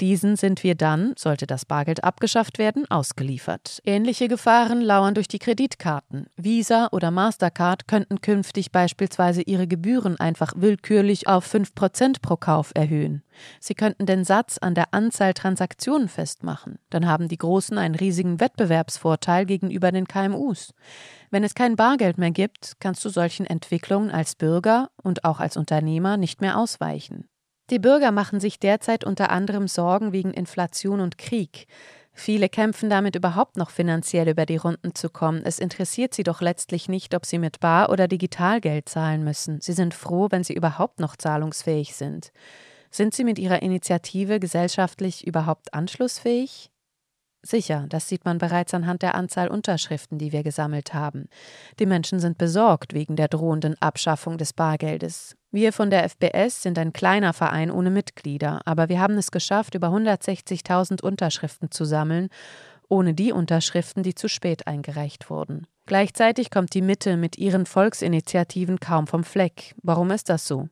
Diesen 0.00 0.34
sind 0.34 0.64
wir 0.64 0.74
dann, 0.74 1.12
sollte 1.16 1.46
das 1.46 1.64
Bargeld 1.64 2.02
abgeschafft 2.02 2.58
werden, 2.58 2.84
ausgeliefert. 2.90 3.80
Ähnliche 3.84 4.26
Gefahren 4.26 4.80
lauern 4.80 5.14
durch 5.14 5.28
die 5.28 5.38
Kreditkarten. 5.38 6.26
Visa 6.36 6.88
oder 6.90 7.12
Mastercard 7.12 7.86
könnten 7.86 8.20
künftig 8.20 8.72
beispielsweise 8.72 9.42
ihre 9.42 9.68
Gebühren 9.68 10.18
einfach 10.18 10.52
willkürlich 10.56 11.28
auf 11.28 11.46
5% 11.46 12.20
pro 12.20 12.36
Kauf 12.36 12.72
erhöhen. 12.74 13.22
Sie 13.60 13.74
könnten 13.74 14.04
den 14.04 14.24
Satz 14.24 14.58
an 14.58 14.74
der 14.74 14.92
Anzahl 14.92 15.32
Transaktionen 15.32 16.08
festmachen. 16.08 16.80
Dann 16.90 17.06
haben 17.06 17.28
die 17.28 17.38
Großen 17.38 17.78
einen 17.78 17.94
riesigen 17.94 18.40
Wettbewerbsvorteil 18.40 19.46
gegenüber 19.46 19.92
den 19.92 20.08
KMUs. 20.08 20.74
Wenn 21.30 21.44
es 21.44 21.54
kein 21.54 21.76
Bargeld 21.76 22.18
mehr 22.18 22.32
gibt, 22.32 22.80
kannst 22.80 23.04
du 23.04 23.10
solchen 23.10 23.46
Entwicklungen 23.46 24.10
als 24.10 24.34
Bürger 24.34 24.90
und 24.96 25.24
auch 25.24 25.38
als 25.38 25.56
Unternehmer 25.56 26.16
nicht 26.16 26.40
mehr 26.40 26.58
ausweichen. 26.58 27.28
Die 27.70 27.78
Bürger 27.78 28.12
machen 28.12 28.40
sich 28.40 28.58
derzeit 28.58 29.04
unter 29.04 29.30
anderem 29.30 29.68
Sorgen 29.68 30.12
wegen 30.12 30.32
Inflation 30.32 31.00
und 31.00 31.16
Krieg. 31.16 31.66
Viele 32.12 32.48
kämpfen 32.48 32.90
damit 32.90 33.16
überhaupt 33.16 33.56
noch 33.56 33.70
finanziell 33.70 34.28
über 34.28 34.46
die 34.46 34.56
Runden 34.56 34.94
zu 34.94 35.10
kommen. 35.10 35.42
Es 35.44 35.58
interessiert 35.58 36.14
sie 36.14 36.22
doch 36.22 36.40
letztlich 36.40 36.88
nicht, 36.88 37.14
ob 37.14 37.26
sie 37.26 37.38
mit 37.38 37.58
Bar 37.58 37.90
oder 37.90 38.06
Digitalgeld 38.06 38.88
zahlen 38.88 39.24
müssen. 39.24 39.60
Sie 39.60 39.72
sind 39.72 39.94
froh, 39.94 40.28
wenn 40.30 40.44
sie 40.44 40.54
überhaupt 40.54 41.00
noch 41.00 41.16
zahlungsfähig 41.16 41.96
sind. 41.96 42.30
Sind 42.90 43.14
sie 43.14 43.24
mit 43.24 43.40
ihrer 43.40 43.62
Initiative 43.62 44.38
gesellschaftlich 44.38 45.26
überhaupt 45.26 45.74
anschlussfähig? 45.74 46.70
Sicher, 47.42 47.86
das 47.88 48.08
sieht 48.08 48.24
man 48.24 48.38
bereits 48.38 48.72
anhand 48.72 49.02
der 49.02 49.16
Anzahl 49.16 49.48
Unterschriften, 49.48 50.16
die 50.16 50.32
wir 50.32 50.42
gesammelt 50.44 50.94
haben. 50.94 51.28
Die 51.80 51.86
Menschen 51.86 52.20
sind 52.20 52.38
besorgt 52.38 52.94
wegen 52.94 53.16
der 53.16 53.28
drohenden 53.28 53.76
Abschaffung 53.82 54.38
des 54.38 54.52
Bargeldes. 54.52 55.36
Wir 55.54 55.72
von 55.72 55.88
der 55.88 56.02
FBS 56.08 56.62
sind 56.62 56.80
ein 56.80 56.92
kleiner 56.92 57.32
Verein 57.32 57.70
ohne 57.70 57.88
Mitglieder, 57.88 58.60
aber 58.64 58.88
wir 58.88 58.98
haben 58.98 59.16
es 59.16 59.30
geschafft, 59.30 59.76
über 59.76 59.86
160.000 59.86 61.00
Unterschriften 61.00 61.70
zu 61.70 61.84
sammeln, 61.84 62.28
ohne 62.88 63.14
die 63.14 63.30
Unterschriften, 63.30 64.02
die 64.02 64.16
zu 64.16 64.28
spät 64.28 64.66
eingereicht 64.66 65.30
wurden. 65.30 65.68
Gleichzeitig 65.86 66.50
kommt 66.50 66.74
die 66.74 66.82
Mitte 66.82 67.16
mit 67.16 67.38
ihren 67.38 67.66
Volksinitiativen 67.66 68.80
kaum 68.80 69.06
vom 69.06 69.22
Fleck. 69.22 69.76
Warum 69.80 70.10
ist 70.10 70.28
das 70.28 70.48
so? 70.48 70.68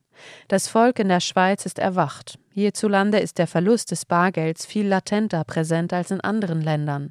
Das 0.49 0.67
Volk 0.67 0.99
in 0.99 1.09
der 1.09 1.21
Schweiz 1.21 1.65
ist 1.65 1.79
erwacht. 1.79 2.41
Hierzulande 2.51 3.21
ist 3.21 3.39
der 3.39 3.47
Verlust 3.47 3.93
des 3.93 4.05
Bargelds 4.05 4.67
viel 4.67 4.89
latenter 4.89 5.45
präsent 5.45 5.93
als 5.93 6.11
in 6.11 6.21
anderen 6.21 6.61
Ländern. 6.61 7.11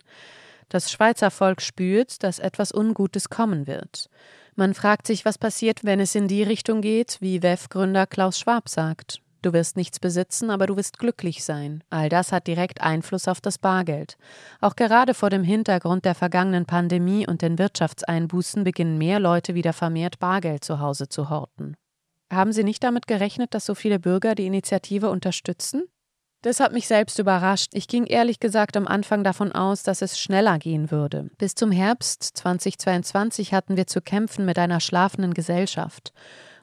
Das 0.67 0.91
Schweizer 0.91 1.31
Volk 1.31 1.61
spürt, 1.61 2.21
dass 2.21 2.39
etwas 2.39 2.73
Ungutes 2.73 3.29
kommen 3.29 3.65
wird. 3.65 4.09
Man 4.55 4.73
fragt 4.73 5.07
sich, 5.07 5.25
was 5.25 5.37
passiert, 5.37 5.83
wenn 5.83 5.99
es 5.99 6.15
in 6.15 6.27
die 6.27 6.43
Richtung 6.43 6.81
geht, 6.81 7.17
wie 7.21 7.41
WEF-Gründer 7.41 8.05
Klaus 8.05 8.39
Schwab 8.39 8.67
sagt. 8.69 9.21
Du 9.41 9.53
wirst 9.53 9.75
nichts 9.75 9.99
besitzen, 9.99 10.51
aber 10.51 10.67
du 10.67 10.75
wirst 10.75 10.99
glücklich 10.99 11.43
sein. 11.43 11.83
All 11.89 12.09
das 12.09 12.31
hat 12.31 12.45
direkt 12.45 12.81
Einfluss 12.81 13.27
auf 13.27 13.41
das 13.41 13.57
Bargeld. 13.57 14.17
Auch 14.59 14.75
gerade 14.75 15.15
vor 15.15 15.31
dem 15.31 15.43
Hintergrund 15.43 16.05
der 16.05 16.13
vergangenen 16.13 16.65
Pandemie 16.65 17.27
und 17.27 17.41
den 17.41 17.57
Wirtschaftseinbußen 17.57 18.63
beginnen 18.63 18.99
mehr 18.99 19.19
Leute 19.19 19.55
wieder 19.55 19.73
vermehrt 19.73 20.19
Bargeld 20.19 20.63
zu 20.63 20.79
Hause 20.79 21.09
zu 21.09 21.29
horten. 21.29 21.75
Haben 22.31 22.53
Sie 22.53 22.63
nicht 22.63 22.83
damit 22.83 23.07
gerechnet, 23.07 23.55
dass 23.55 23.65
so 23.65 23.73
viele 23.73 23.99
Bürger 23.99 24.35
die 24.35 24.45
Initiative 24.45 25.09
unterstützen? 25.09 25.83
Das 26.43 26.59
hat 26.59 26.73
mich 26.73 26.87
selbst 26.87 27.19
überrascht. 27.19 27.69
Ich 27.73 27.87
ging 27.87 28.05
ehrlich 28.05 28.39
gesagt 28.39 28.75
am 28.75 28.87
Anfang 28.87 29.23
davon 29.23 29.51
aus, 29.51 29.83
dass 29.83 30.01
es 30.01 30.19
schneller 30.19 30.57
gehen 30.57 30.89
würde. 30.89 31.29
Bis 31.37 31.53
zum 31.53 31.71
Herbst 31.71 32.23
2022 32.23 33.53
hatten 33.53 33.77
wir 33.77 33.85
zu 33.85 34.01
kämpfen 34.01 34.45
mit 34.45 34.57
einer 34.57 34.79
schlafenden 34.79 35.35
Gesellschaft. 35.35 36.13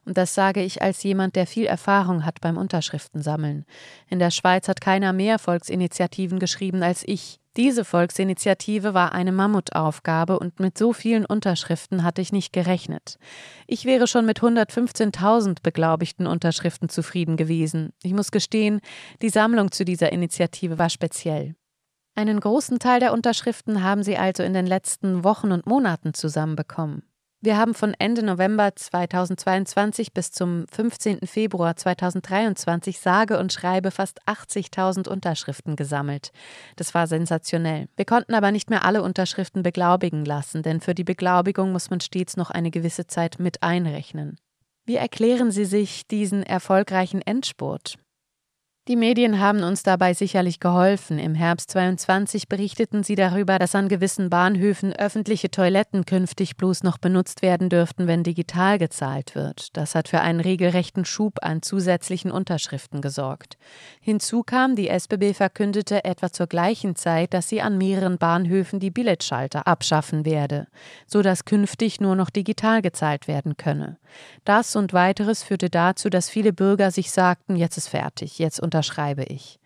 Und 0.09 0.17
das 0.17 0.35
sage 0.35 0.63
ich 0.63 0.81
als 0.81 1.03
jemand, 1.03 1.37
der 1.37 1.47
viel 1.47 1.67
Erfahrung 1.67 2.25
hat 2.25 2.41
beim 2.41 2.57
Unterschriftensammeln. 2.57 3.67
In 4.09 4.19
der 4.19 4.31
Schweiz 4.31 4.67
hat 4.67 4.81
keiner 4.81 5.13
mehr 5.13 5.39
Volksinitiativen 5.39 6.39
geschrieben 6.39 6.83
als 6.83 7.03
ich. 7.07 7.41
Diese 7.59 7.85
Volksinitiative 7.85 8.95
war 8.95 9.13
eine 9.13 9.33
Mammutaufgabe 9.33 10.39
und 10.39 10.61
mit 10.61 10.79
so 10.79 10.95
vielen 10.95 11.27
Unterschriften 11.27 12.05
hatte 12.05 12.23
ich 12.23 12.33
nicht 12.33 12.55
gerechnet. 12.55 13.19
Ich 13.67 13.85
wäre 13.85 14.07
schon 14.07 14.25
mit 14.25 14.41
115.000 14.41 15.59
beglaubigten 15.63 16.27
Unterschriften 16.27 16.89
zufrieden 16.89 17.37
gewesen. 17.37 17.93
Ich 18.03 18.15
muss 18.15 18.31
gestehen, 18.31 18.81
die 19.21 19.29
Sammlung 19.29 19.73
zu 19.73 19.85
dieser 19.85 20.11
Initiative 20.11 20.79
war 20.79 20.89
speziell. 20.89 21.55
Einen 22.15 22.41
großen 22.41 22.79
Teil 22.79 23.01
der 23.01 23.13
Unterschriften 23.13 23.83
haben 23.83 24.03
sie 24.03 24.17
also 24.17 24.43
in 24.43 24.55
den 24.55 24.67
letzten 24.67 25.23
Wochen 25.23 25.53
und 25.53 25.67
Monaten 25.67 26.15
zusammenbekommen. 26.15 27.03
Wir 27.41 27.57
haben 27.57 27.75
von 27.75 27.95
Ende 27.97 28.25
November 28.25 28.75
2022 28.75 30.13
bis 30.13 30.33
zum 30.33 30.67
15. 30.73 31.21
Februar 31.25 31.77
2023 31.77 32.99
sage 32.99 33.39
und 33.39 33.53
schreibe 33.53 33.93
fast 33.93 34.21
80.000 34.27 35.09
Unterschriften 35.09 35.77
gesammelt. 35.77 36.33
Das 36.75 36.95
war 36.95 37.07
sensationell. 37.07 37.87
Wir 37.95 38.07
konnten 38.07 38.35
aber 38.35 38.51
nicht 38.51 38.71
mehr 38.71 38.85
alle 38.85 39.05
Unterschriften 39.05 39.63
beglaubigen 39.63 40.25
lassen, 40.25 40.65
denn 40.65 40.81
für 40.81 40.97
die 40.97 41.05
Beglaubigung 41.05 41.71
muss 41.71 41.91
man 41.91 42.01
stets 42.01 42.37
noch 42.37 42.51
eine 42.51 42.73
gewisse 42.73 43.07
Zeit 43.07 43.39
mit 43.39 43.63
einrechnen. 43.63 44.37
Wie 44.85 44.97
erklären 44.97 45.53
Sie 45.53 45.65
sich 45.65 46.09
diesen 46.09 46.43
erfolgreichen 46.43 47.23
Endspurt? 47.23 47.99
Die 48.89 48.97
Medien 48.97 49.39
haben 49.39 49.65
uns 49.65 49.83
dabei 49.83 50.15
sicherlich 50.15 50.61
geholfen. 50.61 51.19
Im 51.19 51.35
Herbst 51.35 51.71
22 51.73 52.49
berichteten 52.49 53.03
sie 53.03 53.17
darüber, 53.17 53.59
dass 53.59 53.75
an 53.75 53.91
gewissen 53.91 54.31
Bahnhöfen 54.31 54.95
öffentliche 54.95 55.51
Toiletten 55.51 56.07
künftig 56.07 56.57
bloß 56.57 56.85
noch 56.85 56.97
benutzt 56.97 57.43
werden 57.43 57.69
dürften, 57.69 58.07
wenn 58.07 58.23
digital 58.23 58.79
gezahlt 58.79 59.35
wird. 59.35 59.77
Das 59.77 59.95
hat 59.95 60.09
für 60.09 60.23
einen 60.23 60.41
regelrechten 60.41 61.05
Schub 61.05 61.35
an 61.43 61.61
zusätzlichen 61.61 62.31
Unterschriften 62.31 63.03
gesorgt. 63.03 63.59
Hinzu 64.01 64.43
kam, 64.43 64.75
die 64.75 64.89
SBB 64.89 65.35
verkündete 65.35 66.07
etwa 66.07 66.33
zur 66.33 66.47
gleichen 66.47 66.97
Zeit, 66.97 67.35
dass 67.35 67.51
sie 67.51 67.61
an 67.61 67.77
mehreren 67.77 68.17
Bahnhöfen 68.17 68.81
die 68.81 68.91
Billetschalter 68.91 69.67
abschaffen 69.67 70.25
werde, 70.25 70.67
so 71.07 71.21
dass 71.21 71.45
künftig 71.45 72.01
nur 72.01 72.17
noch 72.17 72.31
digital 72.31 72.81
gezahlt 72.81 73.29
werden 73.29 73.59
könne. 73.59 73.99
Das 74.45 74.77
und 74.77 74.95
weiteres 74.95 75.43
führte 75.43 75.69
dazu, 75.69 76.09
dass 76.09 76.31
viele 76.31 76.55
Bürger 76.55 76.91
sich 76.91 77.11
sagten, 77.11 77.55
jetzt 77.55 77.77
ist 77.77 77.89
fertig, 77.89 78.39
jetzt 78.39 78.61
unter 78.61 78.78
unterschreibe 78.79 79.25
ich. 79.25 79.59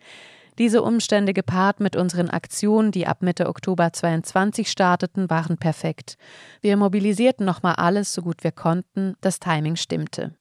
Diese 0.59 0.83
Umstände 0.83 1.33
gepaart 1.33 1.79
mit 1.79 1.95
unseren 1.95 2.29
Aktionen, 2.29 2.91
die 2.91 3.07
ab 3.07 3.21
Mitte 3.21 3.47
Oktober 3.47 3.91
22 3.91 4.69
starteten, 4.69 5.29
waren 5.29 5.57
perfekt. 5.57 6.15
Wir 6.61 6.77
mobilisierten 6.77 7.45
nochmal 7.45 7.75
alles, 7.75 8.13
so 8.13 8.21
gut 8.21 8.43
wir 8.43 8.51
konnten, 8.51 9.15
das 9.21 9.39
Timing 9.39 9.75
stimmte. 9.75 10.35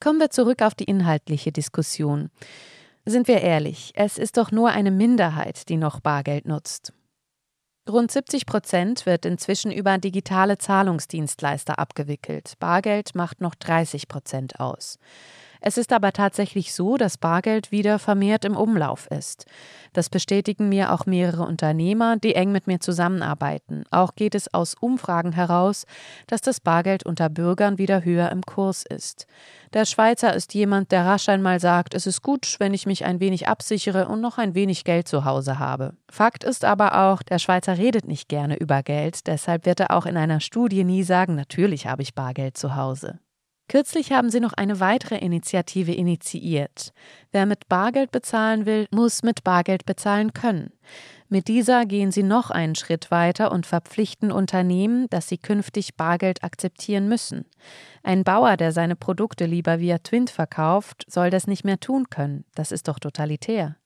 Kommen 0.00 0.18
wir 0.18 0.30
zurück 0.30 0.62
auf 0.62 0.74
die 0.74 0.84
inhaltliche 0.84 1.52
Diskussion. 1.52 2.30
Sind 3.04 3.28
wir 3.28 3.40
ehrlich, 3.40 3.92
es 3.94 4.18
ist 4.18 4.36
doch 4.36 4.50
nur 4.50 4.70
eine 4.70 4.90
Minderheit, 4.90 5.68
die 5.68 5.76
noch 5.76 6.00
Bargeld 6.00 6.46
nutzt. 6.46 6.92
Rund 7.88 8.12
70 8.12 8.46
Prozent 8.46 9.06
wird 9.06 9.24
inzwischen 9.24 9.72
über 9.72 9.98
digitale 9.98 10.58
Zahlungsdienstleister 10.58 11.80
abgewickelt. 11.80 12.54
Bargeld 12.60 13.16
macht 13.16 13.40
noch 13.40 13.56
30 13.56 14.06
Prozent 14.06 14.60
aus. 14.60 14.98
Es 15.64 15.78
ist 15.78 15.92
aber 15.92 16.12
tatsächlich 16.12 16.74
so, 16.74 16.96
dass 16.96 17.16
Bargeld 17.16 17.70
wieder 17.70 18.00
vermehrt 18.00 18.44
im 18.44 18.56
Umlauf 18.56 19.06
ist. 19.12 19.46
Das 19.92 20.10
bestätigen 20.10 20.68
mir 20.68 20.92
auch 20.92 21.06
mehrere 21.06 21.44
Unternehmer, 21.44 22.16
die 22.16 22.34
eng 22.34 22.50
mit 22.50 22.66
mir 22.66 22.80
zusammenarbeiten. 22.80 23.84
Auch 23.92 24.16
geht 24.16 24.34
es 24.34 24.52
aus 24.52 24.74
Umfragen 24.74 25.30
heraus, 25.30 25.84
dass 26.26 26.40
das 26.40 26.58
Bargeld 26.58 27.06
unter 27.06 27.28
Bürgern 27.28 27.78
wieder 27.78 28.04
höher 28.04 28.32
im 28.32 28.42
Kurs 28.42 28.84
ist. 28.84 29.28
Der 29.72 29.84
Schweizer 29.84 30.34
ist 30.34 30.52
jemand, 30.52 30.90
der 30.90 31.06
rasch 31.06 31.28
einmal 31.28 31.60
sagt, 31.60 31.94
es 31.94 32.08
ist 32.08 32.22
gut, 32.22 32.56
wenn 32.58 32.74
ich 32.74 32.86
mich 32.86 33.04
ein 33.04 33.20
wenig 33.20 33.46
absichere 33.46 34.08
und 34.08 34.20
noch 34.20 34.38
ein 34.38 34.56
wenig 34.56 34.82
Geld 34.82 35.06
zu 35.06 35.24
Hause 35.24 35.60
habe. 35.60 35.94
Fakt 36.10 36.42
ist 36.42 36.64
aber 36.64 37.06
auch, 37.06 37.22
der 37.22 37.38
Schweizer 37.38 37.78
redet 37.78 38.08
nicht 38.08 38.28
gerne 38.28 38.56
über 38.56 38.82
Geld, 38.82 39.28
deshalb 39.28 39.64
wird 39.64 39.78
er 39.78 39.92
auch 39.92 40.06
in 40.06 40.16
einer 40.16 40.40
Studie 40.40 40.82
nie 40.82 41.04
sagen, 41.04 41.36
natürlich 41.36 41.86
habe 41.86 42.02
ich 42.02 42.16
Bargeld 42.16 42.56
zu 42.56 42.74
Hause. 42.74 43.20
Kürzlich 43.72 44.12
haben 44.12 44.28
sie 44.28 44.40
noch 44.40 44.52
eine 44.52 44.80
weitere 44.80 45.16
Initiative 45.16 45.94
initiiert. 45.94 46.92
Wer 47.30 47.46
mit 47.46 47.70
Bargeld 47.70 48.10
bezahlen 48.12 48.66
will, 48.66 48.86
muss 48.90 49.22
mit 49.22 49.44
Bargeld 49.44 49.86
bezahlen 49.86 50.34
können. 50.34 50.74
Mit 51.30 51.48
dieser 51.48 51.86
gehen 51.86 52.12
sie 52.12 52.22
noch 52.22 52.50
einen 52.50 52.74
Schritt 52.74 53.10
weiter 53.10 53.50
und 53.50 53.64
verpflichten 53.64 54.30
Unternehmen, 54.30 55.08
dass 55.08 55.26
sie 55.26 55.38
künftig 55.38 55.96
Bargeld 55.96 56.44
akzeptieren 56.44 57.08
müssen. 57.08 57.46
Ein 58.02 58.24
Bauer, 58.24 58.58
der 58.58 58.72
seine 58.72 58.94
Produkte 58.94 59.46
lieber 59.46 59.80
via 59.80 59.96
Twint 60.00 60.28
verkauft, 60.28 61.06
soll 61.08 61.30
das 61.30 61.46
nicht 61.46 61.64
mehr 61.64 61.80
tun 61.80 62.10
können. 62.10 62.44
Das 62.54 62.72
ist 62.72 62.88
doch 62.88 62.98
totalitär. 62.98 63.76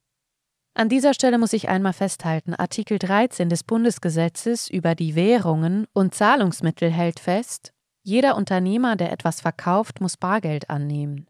An 0.75 0.89
dieser 0.89 1.15
Stelle 1.15 1.39
muss 1.39 1.53
ich 1.53 1.69
einmal 1.69 1.93
festhalten, 1.93 2.55
Artikel 2.55 2.99
13 2.99 3.49
des 3.49 3.63
Bundesgesetzes 3.63 4.69
über 4.69 4.97
die 4.97 5.15
Währungen 5.15 5.87
und 5.93 6.13
Zahlungsmittel 6.13 6.91
hält 6.91 7.21
fest, 7.21 7.73
jeder 8.07 8.37
Unternehmer, 8.37 8.95
der 8.95 9.11
etwas 9.11 9.41
verkauft, 9.41 10.01
muss 10.01 10.17
Bargeld 10.17 10.71
annehmen. 10.71 11.27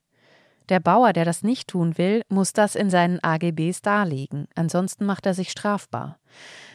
Der 0.68 0.78
Bauer, 0.78 1.14
der 1.14 1.24
das 1.24 1.42
nicht 1.42 1.68
tun 1.68 1.96
will, 1.96 2.20
muss 2.28 2.52
das 2.52 2.74
in 2.74 2.90
seinen 2.90 3.18
AGBs 3.24 3.80
darlegen, 3.80 4.46
ansonsten 4.54 5.06
macht 5.06 5.24
er 5.24 5.32
sich 5.32 5.50
strafbar. 5.50 6.18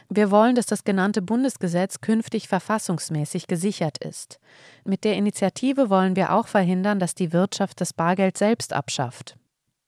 Wir 0.08 0.32
wollen, 0.32 0.56
dass 0.56 0.66
das 0.66 0.82
genannte 0.82 1.22
Bundesgesetz 1.22 2.00
künftig 2.00 2.48
verfassungsmäßig 2.48 3.46
gesichert 3.46 3.98
ist. 3.98 4.40
Mit 4.84 5.04
der 5.04 5.14
Initiative 5.14 5.88
wollen 5.88 6.16
wir 6.16 6.32
auch 6.32 6.48
verhindern, 6.48 6.98
dass 6.98 7.14
die 7.14 7.32
Wirtschaft 7.32 7.80
das 7.80 7.92
Bargeld 7.92 8.36
selbst 8.36 8.72
abschafft. 8.72 9.36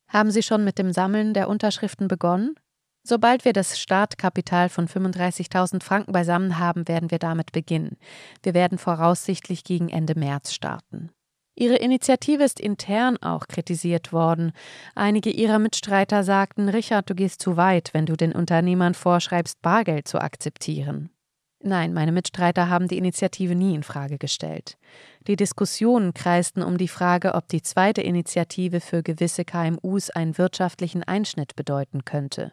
Haben 0.07 0.31
Sie 0.31 0.45
schon 0.45 0.63
mit 0.63 0.79
dem 0.79 0.93
Sammeln 0.93 1.35
der 1.35 1.49
Unterschriften 1.49 2.07
begonnen? 2.07 2.55
Sobald 3.07 3.45
wir 3.45 3.53
das 3.53 3.79
Startkapital 3.79 4.71
von 4.71 4.89
35.000 4.89 5.83
Franken 5.83 6.13
beisammen 6.13 6.59
haben, 6.59 6.89
werden 6.89 7.11
wir 7.11 7.19
damit 7.19 7.53
beginnen. 7.53 7.99
Wir 8.43 8.55
werden 8.55 8.79
voraussichtlich 8.79 9.63
gegen 9.63 9.91
Ende 9.91 10.19
März 10.19 10.55
starten. 10.55 11.11
Ihre 11.55 11.77
Initiative 11.77 12.43
ist 12.43 12.59
intern 12.59 13.19
auch 13.19 13.47
kritisiert 13.47 14.13
worden. 14.13 14.53
Einige 14.95 15.31
ihrer 15.31 15.59
Mitstreiter 15.59 16.25
sagten, 16.25 16.69
Richard, 16.71 17.09
du 17.11 17.15
gehst 17.15 17.43
zu 17.43 17.59
weit, 17.59 17.91
wenn 17.93 18.07
du 18.07 18.17
den 18.17 18.33
Unternehmern 18.33 18.95
vorschreibst, 18.95 19.61
Bargeld 19.61 20.09
zu 20.09 20.19
akzeptieren. 20.21 21.11
Nein, 21.63 21.93
meine 21.93 22.13
Mitstreiter 22.13 22.69
haben 22.69 22.89
die 22.89 22.99
Initiative 22.99 23.55
nie 23.55 23.75
in 23.75 23.83
Frage 23.83 24.19
gestellt. 24.19 24.77
Die 25.27 25.37
Diskussionen 25.37 26.13
kreisten 26.13 26.63
um 26.63 26.77
die 26.77 26.89
Frage, 26.89 27.35
ob 27.35 27.49
die 27.49 27.63
zweite 27.63 28.03
Initiative 28.03 28.81
für 28.81 29.03
gewisse 29.03 29.47
KMUs 29.47 30.11
einen 30.11 30.37
wirtschaftlichen 30.37 31.03
Einschnitt 31.03 31.57
bedeuten 31.57 32.05
könnte. 32.05 32.53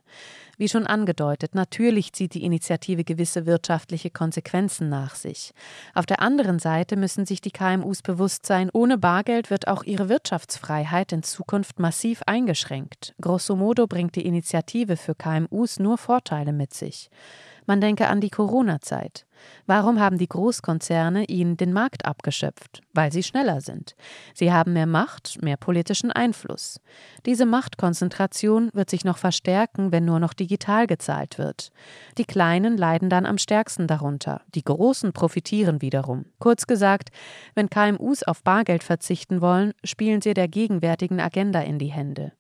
Wie 0.58 0.70
schon 0.70 0.88
angedeutet, 0.88 1.54
natürlich 1.54 2.14
zieht 2.14 2.34
die 2.34 2.46
Initiative 2.46 3.04
gewisse 3.04 3.46
wirtschaftliche 3.46 4.10
Konsequenzen 4.10 4.88
nach 4.88 5.16
sich. 5.16 5.52
Auf 5.94 6.06
der 6.06 6.22
anderen 6.22 6.60
Seite 6.60 6.96
müssen 6.96 7.26
sich 7.26 7.42
die 7.42 7.52
KMUs 7.52 8.04
bewusst 8.04 8.46
sein, 8.46 8.70
ohne 8.72 8.98
Bargeld 8.98 9.50
wird 9.50 9.68
auch 9.68 9.84
ihre 9.84 10.08
Wirtschaftsfreiheit 10.08 11.12
in 11.12 11.24
Zukunft 11.24 11.78
massiv 11.80 12.22
eingeschränkt. 12.26 13.16
Grosso 13.20 13.58
modo 13.58 13.86
bringt 13.86 14.16
die 14.16 14.26
Initiative 14.26 14.96
für 14.96 15.14
KMUs 15.16 15.80
nur 15.80 15.98
Vorteile 15.98 16.54
mit 16.54 16.74
sich. 16.74 17.10
Man 17.66 17.82
denke 17.82 18.08
an 18.08 18.22
die 18.22 18.30
Corona-Zeit. 18.30 19.26
Warum 19.66 20.00
haben 20.00 20.18
die 20.18 20.28
Großkonzerne 20.28 21.26
ihnen 21.26 21.58
den 21.58 21.74
Markt 21.74 22.06
abgeschöpft? 22.06 22.82
Weil 22.94 23.12
sie 23.12 23.24
schneller 23.24 23.62
sind. 23.62 23.96
Sie 24.34 24.52
haben 24.52 24.74
mehr 24.74 24.86
Macht, 24.86 25.42
mehr 25.42 25.58
politischen 25.58 26.12
Einfluss. 26.12 26.80
Diese 27.26 27.46
Machtkonzentration 27.46 28.70
wird 28.74 28.90
sich 28.90 29.06
noch 29.06 29.18
verstärken, 29.18 29.92
wenn 29.92 30.06
nur 30.06 30.20
noch 30.20 30.34
digital 30.34 30.88
gezahlt 30.88 31.38
wird. 31.38 31.72
Die 32.18 32.26
Kleinen 32.26 32.78
leiden 32.78 33.10
dann 33.10 33.26
am 33.26 33.38
stärksten 33.38 33.88
darunter, 33.88 34.42
die 34.56 34.64
Großen 34.64 35.14
profitieren 35.14 35.82
wiederum. 35.82 36.26
Kurz 36.40 36.68
gesagt, 36.68 37.10
wenn 37.56 37.70
KMUs 37.70 38.24
auf 38.24 38.44
Bargeld 38.44 38.84
verzichten 38.84 39.42
wollen, 39.42 39.74
spielen 39.84 40.22
sie 40.22 40.34
der 40.34 40.48
gegenwärtigen 40.48 41.20
Agenda 41.20 41.62
in 41.62 41.80
die 41.80 41.92
Hände. 41.92 42.34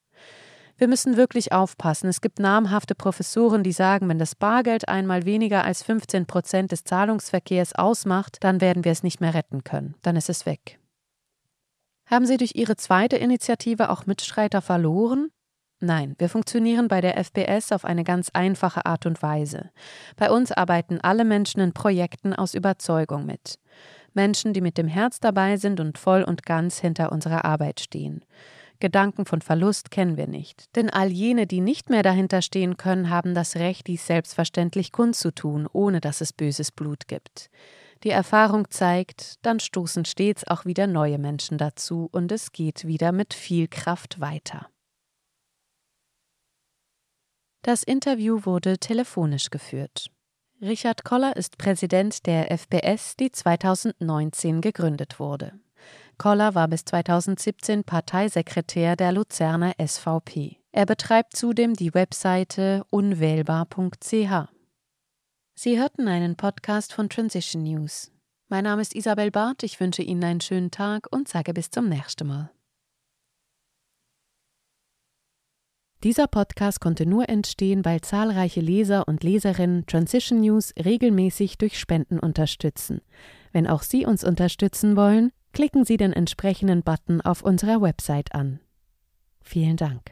Wir 0.81 0.87
müssen 0.87 1.15
wirklich 1.15 1.51
aufpassen. 1.51 2.09
Es 2.09 2.21
gibt 2.21 2.39
namhafte 2.39 2.95
Professoren, 2.95 3.61
die 3.61 3.71
sagen, 3.71 4.09
wenn 4.09 4.17
das 4.17 4.33
Bargeld 4.33 4.89
einmal 4.89 5.25
weniger 5.25 5.63
als 5.63 5.83
15 5.83 6.25
Prozent 6.25 6.71
des 6.71 6.83
Zahlungsverkehrs 6.85 7.75
ausmacht, 7.75 8.37
dann 8.39 8.61
werden 8.61 8.83
wir 8.83 8.91
es 8.91 9.03
nicht 9.03 9.21
mehr 9.21 9.35
retten 9.35 9.63
können. 9.63 9.93
Dann 10.01 10.15
ist 10.15 10.27
es 10.27 10.47
weg. 10.47 10.79
Haben 12.07 12.25
Sie 12.25 12.35
durch 12.37 12.55
Ihre 12.55 12.77
zweite 12.77 13.15
Initiative 13.15 13.91
auch 13.91 14.07
Mitstreiter 14.07 14.59
verloren? 14.63 15.29
Nein, 15.81 16.15
wir 16.17 16.29
funktionieren 16.29 16.87
bei 16.87 16.99
der 16.99 17.15
FPS 17.15 17.71
auf 17.71 17.85
eine 17.85 18.03
ganz 18.03 18.31
einfache 18.33 18.87
Art 18.87 19.05
und 19.05 19.21
Weise. 19.21 19.69
Bei 20.15 20.31
uns 20.31 20.51
arbeiten 20.51 20.99
alle 20.99 21.25
Menschen 21.25 21.61
in 21.61 21.73
Projekten 21.73 22.33
aus 22.33 22.55
Überzeugung 22.55 23.27
mit. 23.27 23.59
Menschen, 24.15 24.51
die 24.51 24.61
mit 24.61 24.79
dem 24.79 24.87
Herz 24.87 25.19
dabei 25.19 25.57
sind 25.57 25.79
und 25.79 25.99
voll 25.99 26.23
und 26.23 26.43
ganz 26.43 26.79
hinter 26.79 27.11
unserer 27.11 27.45
Arbeit 27.45 27.81
stehen. 27.81 28.25
Gedanken 28.81 29.25
von 29.25 29.39
Verlust 29.39 29.91
kennen 29.91 30.17
wir 30.17 30.27
nicht. 30.27 30.75
Denn 30.75 30.89
all 30.89 31.09
jene, 31.09 31.47
die 31.47 31.61
nicht 31.61 31.89
mehr 31.89 32.03
dahinter 32.03 32.41
stehen 32.41 32.75
können, 32.75 33.09
haben 33.09 33.33
das 33.33 33.55
Recht, 33.55 33.87
dies 33.87 34.05
selbstverständlich 34.05 34.91
kundzutun, 34.91 35.69
ohne 35.71 36.01
dass 36.01 36.19
es 36.19 36.33
böses 36.33 36.73
Blut 36.73 37.07
gibt. 37.07 37.49
Die 38.03 38.09
Erfahrung 38.09 38.69
zeigt, 38.69 39.35
dann 39.45 39.59
stoßen 39.59 40.05
stets 40.05 40.45
auch 40.45 40.65
wieder 40.65 40.87
neue 40.87 41.19
Menschen 41.19 41.57
dazu 41.57 42.09
und 42.11 42.31
es 42.31 42.51
geht 42.51 42.85
wieder 42.85 43.13
mit 43.13 43.33
viel 43.33 43.69
Kraft 43.69 44.19
weiter. 44.19 44.67
Das 47.61 47.83
Interview 47.83 48.43
wurde 48.43 48.79
telefonisch 48.79 49.51
geführt. 49.51 50.07
Richard 50.61 51.03
Koller 51.03 51.35
ist 51.35 51.59
Präsident 51.59 52.25
der 52.25 52.51
FPS, 52.51 53.15
die 53.15 53.31
2019 53.31 54.61
gegründet 54.61 55.19
wurde. 55.19 55.53
Koller 56.21 56.53
war 56.53 56.67
bis 56.67 56.85
2017 56.85 57.83
Parteisekretär 57.83 58.95
der 58.95 59.11
Luzerner 59.11 59.73
SVP. 59.83 60.57
Er 60.71 60.85
betreibt 60.85 61.35
zudem 61.35 61.73
die 61.73 61.95
Webseite 61.95 62.83
unwählbar.ch. 62.91 64.47
Sie 65.55 65.79
hörten 65.79 66.07
einen 66.07 66.35
Podcast 66.35 66.93
von 66.93 67.09
Transition 67.09 67.63
News. 67.63 68.11
Mein 68.49 68.65
Name 68.65 68.83
ist 68.83 68.93
Isabel 68.93 69.31
Barth, 69.31 69.63
ich 69.63 69.79
wünsche 69.79 70.03
Ihnen 70.03 70.23
einen 70.23 70.41
schönen 70.41 70.69
Tag 70.69 71.07
und 71.09 71.27
sage 71.27 71.55
bis 71.55 71.71
zum 71.71 71.89
nächsten 71.89 72.27
Mal. 72.27 72.51
Dieser 76.03 76.27
Podcast 76.27 76.81
konnte 76.81 77.07
nur 77.07 77.29
entstehen, 77.29 77.83
weil 77.83 78.01
zahlreiche 78.01 78.61
Leser 78.61 79.07
und 79.07 79.23
Leserinnen 79.23 79.87
Transition 79.87 80.41
News 80.41 80.71
regelmäßig 80.77 81.57
durch 81.57 81.79
Spenden 81.79 82.19
unterstützen. 82.19 83.01
Wenn 83.51 83.65
auch 83.65 83.81
Sie 83.81 84.05
uns 84.05 84.23
unterstützen 84.23 84.95
wollen, 84.95 85.31
klicken 85.53 85.85
Sie 85.85 85.97
den 85.97 86.13
entsprechenden 86.13 86.83
Button 86.83 87.21
auf 87.21 87.41
unserer 87.41 87.81
Website 87.81 88.33
an. 88.33 88.59
Vielen 89.41 89.77
Dank. 89.77 90.11